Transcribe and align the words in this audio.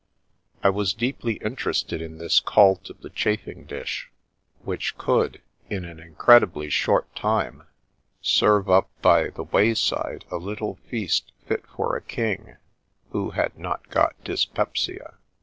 I 0.63 0.71
was 0.71 0.95
deeply 0.95 1.33
interested 1.45 2.01
in 2.01 2.17
this 2.17 2.39
cult 2.39 2.89
of 2.89 3.01
the 3.01 3.11
chafing 3.11 3.65
dish, 3.65 4.09
which 4.63 4.97
could, 4.97 5.43
in 5.69 5.85
an 5.85 5.99
incredibly 5.99 6.71
short 6.71 7.15
time, 7.15 7.67
serve 8.19 8.65
26 8.65 8.65
The 8.65 8.81
Princess 8.81 8.87
Passes 8.87 8.97
up 8.97 9.01
by 9.03 9.29
the 9.35 9.43
wayside 9.55 10.25
a 10.31 10.37
little 10.37 10.75
feast 10.89 11.31
fit 11.45 11.67
for 11.67 11.95
a 11.95 12.01
king— 12.01 12.55
^who 13.13 13.35
had 13.35 13.55
not 13.59 13.89
got 13.91 14.15
dyspepsia. 14.23 15.19